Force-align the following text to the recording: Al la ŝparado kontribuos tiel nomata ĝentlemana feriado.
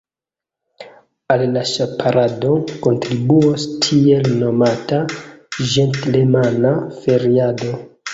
Al 1.33 1.41
la 1.57 1.61
ŝparado 1.71 2.53
kontribuos 2.85 3.65
tiel 3.87 4.25
nomata 4.39 5.03
ĝentlemana 5.75 6.73
feriado. 7.05 7.71